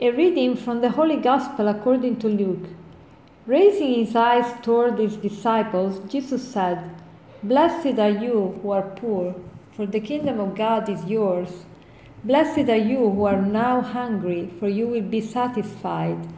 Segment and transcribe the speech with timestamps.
[0.00, 2.68] A reading from the Holy Gospel according to Luke.
[3.46, 6.78] Raising his eyes toward his disciples, Jesus said,
[7.42, 9.34] Blessed are you who are poor,
[9.72, 11.64] for the kingdom of God is yours.
[12.22, 16.28] Blessed are you who are now hungry, for you will be satisfied.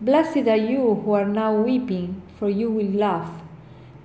[0.00, 3.42] Blessed are you who are now weeping, for you will laugh.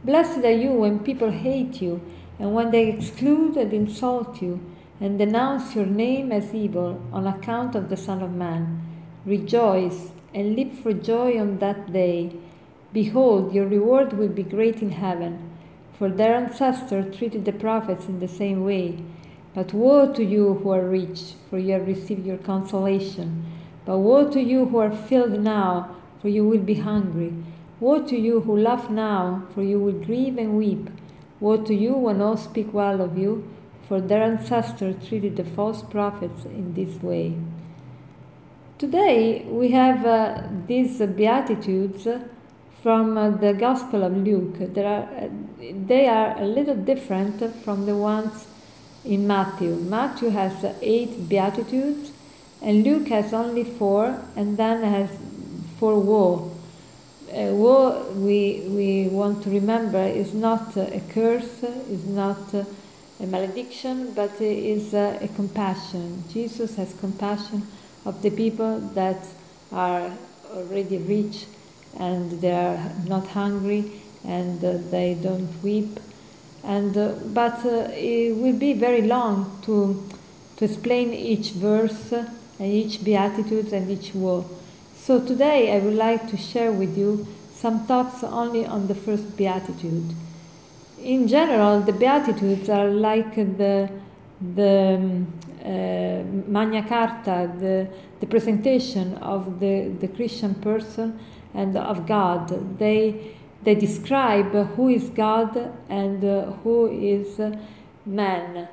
[0.04, 2.02] Blessed are you when people hate you,
[2.40, 4.60] and when they exclude and insult you,
[5.00, 8.84] and denounce your name as evil on account of the Son of Man.
[9.28, 12.32] Rejoice and leap for joy on that day.
[12.94, 15.50] Behold, your reward will be great in heaven,
[16.00, 19.04] for their ancestors treated the prophets in the same way.
[19.54, 23.46] But woe to you who are rich, for you have received your consolation.
[23.84, 27.34] But woe to you who are filled now, for you will be hungry.
[27.82, 30.90] Woe to you who laugh now, for you will grieve and weep.
[31.42, 33.46] Woe to you when all speak well of you,
[33.90, 37.36] for their ancestors treated the false prophets in this way.
[38.80, 42.08] Today we have uh, these Beatitudes
[42.84, 44.58] from uh, the Gospel of Luke.
[44.60, 48.46] There Are, uh, they are a little different from the ones
[49.04, 49.78] in Matthew.
[49.78, 52.12] Matthew has eight Beatitudes,
[52.62, 55.10] and Luke has only four, and then has
[55.80, 56.52] four woe.
[57.34, 64.40] Woe, we, we want to remember, is not a curse, is not a malediction, but
[64.40, 66.24] is a compassion.
[66.32, 67.66] Jesus has compassion
[68.08, 69.22] of the people that
[69.72, 70.10] are
[70.54, 71.46] already rich
[72.00, 73.84] and they are not hungry
[74.26, 76.00] and uh, they don't weep.
[76.64, 80.04] And, uh, but uh, it will be very long to,
[80.58, 84.46] to explain each verse and each beatitude and each woe.
[84.96, 89.36] So today I would like to share with you some thoughts only on the first
[89.36, 90.14] beatitude.
[91.00, 93.90] In general, the beatitudes are like the
[94.56, 95.28] the um,
[95.66, 96.17] uh,
[96.48, 97.88] Magna Carta, the,
[98.20, 101.20] the presentation of the, the Christian person
[101.54, 102.80] and of God.
[102.80, 107.40] They, they describe who is God and uh, who is
[108.06, 108.68] man.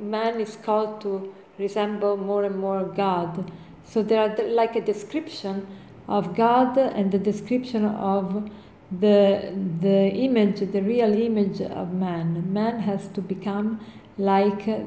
[0.00, 3.50] Man is called to resemble more and more God.
[3.84, 5.66] So they are like a description
[6.08, 8.50] of God and the description of
[8.90, 12.52] the, the image, the real image of man.
[12.52, 13.80] Man has to become
[14.18, 14.78] like uh,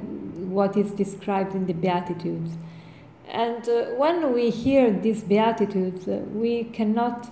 [0.52, 2.52] what is described in the Beatitudes.
[3.28, 7.31] And uh, when we hear these Beatitudes, uh, we cannot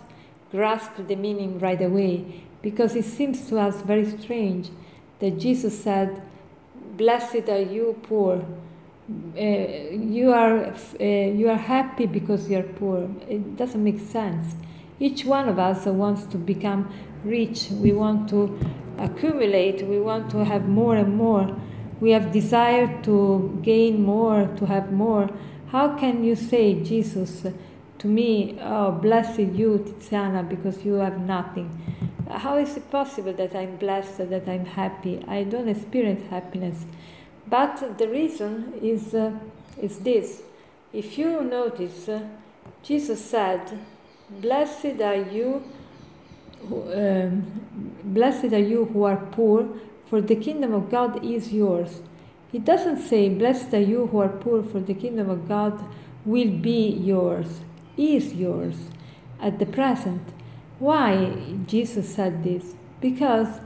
[0.51, 4.69] grasp the meaning right away because it seems to us very strange
[5.19, 6.21] that Jesus said,
[6.97, 8.45] Blessed are you poor.
[9.35, 13.09] Uh, you are uh, you are happy because you are poor.
[13.27, 14.55] It doesn't make sense.
[14.99, 16.93] Each one of us wants to become
[17.23, 17.69] rich.
[17.71, 18.59] We want to
[18.97, 19.87] accumulate.
[19.87, 21.55] We want to have more and more
[21.99, 25.29] we have desire to gain more, to have more.
[25.71, 27.45] How can you say, Jesus,
[27.99, 31.69] to me, oh, blessed you, Tiziana, because you have nothing?
[32.29, 35.23] How is it possible that I'm blessed, that I'm happy?
[35.27, 36.85] I don't experience happiness.
[37.47, 39.31] But the reason is, uh,
[39.81, 40.43] is this.
[40.93, 42.21] If you notice, uh,
[42.83, 43.79] Jesus said,
[44.29, 45.63] Blessed are you,
[46.71, 47.43] um,
[48.03, 49.67] blessed are you who are poor,
[50.09, 52.01] for the kingdom of God is yours.
[52.51, 55.83] He doesn't say, Blessed are you who are poor, for the kingdom of God
[56.25, 57.61] will be yours,
[57.95, 58.75] is yours
[59.39, 60.21] at the present.
[60.79, 62.73] Why Jesus said this?
[62.99, 63.59] Because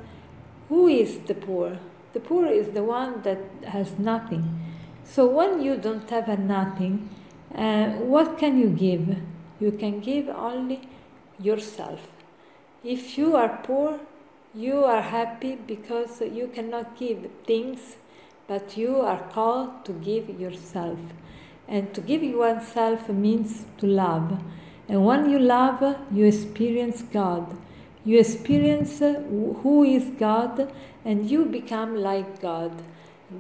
[0.68, 1.80] who is the poor?
[2.14, 4.60] The poor is the one that has nothing.
[5.04, 7.10] So when you don't have a nothing,
[7.56, 9.18] uh, what can you give?
[9.60, 10.90] You can give only
[11.40, 12.08] yourself.
[12.84, 14.00] If you are poor,
[14.56, 17.96] you are happy because you cannot give things,
[18.48, 21.00] but you are called to give yourself.
[21.68, 24.40] And to give oneself means to love.
[24.88, 27.58] And when you love, you experience God.
[28.06, 30.72] You experience who is God,
[31.04, 32.84] and you become like God.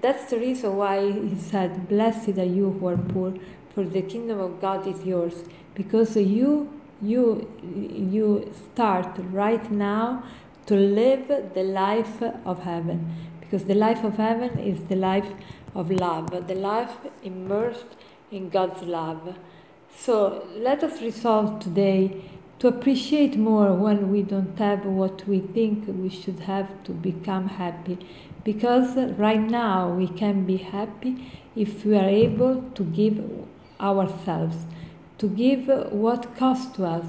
[0.02, 3.34] That's the reason why he said, Blessed are you who are poor,
[3.76, 5.44] for the kingdom of God is yours.
[5.76, 6.72] Because you
[7.02, 10.24] you you start right now
[10.66, 13.16] to live the life of heaven.
[13.40, 15.28] Because the life of heaven is the life
[15.76, 17.96] of love, the life immersed
[18.32, 19.36] in God's love.
[19.96, 22.24] So let us resolve today
[22.60, 27.48] to appreciate more when we don't have what we think we should have to become
[27.48, 27.98] happy.
[28.44, 33.22] Because right now we can be happy if we are able to give
[33.80, 34.66] ourselves,
[35.18, 37.06] to give what costs to us.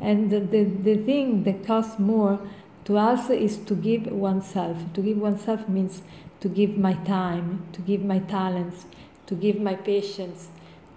[0.00, 2.40] And the, the thing that costs more
[2.84, 4.76] to us is to give oneself.
[4.94, 6.02] To give oneself means
[6.40, 8.84] to give my time, to give my talents,
[9.26, 10.48] to give my patience,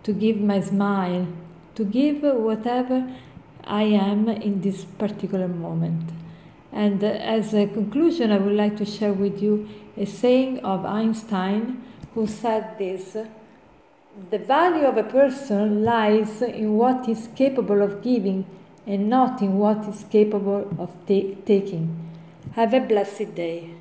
[0.04, 1.28] to give my smile,
[1.75, 3.10] to give whatever
[3.63, 6.10] I am in this particular moment.
[6.72, 11.83] And as a conclusion, I would like to share with you a saying of Einstein
[12.13, 13.16] who said this
[14.30, 18.45] The value of a person lies in what is capable of giving
[18.88, 21.88] and not in what is capable of ta- taking.
[22.54, 23.72] Have a blessed day.